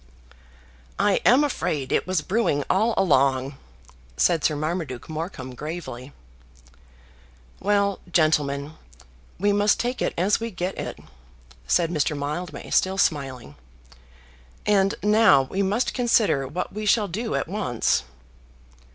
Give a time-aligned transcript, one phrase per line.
[0.97, 3.59] "I am afraid it was brewing all along,"
[4.17, 6.11] said Sir Marmaduke Morecombe gravely.
[7.59, 8.73] "Well, gentlemen,
[9.37, 10.97] we must take it as we get it,"
[11.67, 12.17] said Mr.
[12.17, 13.53] Mildmay, still smiling.
[14.65, 18.03] "And now we must consider what we shall do at once."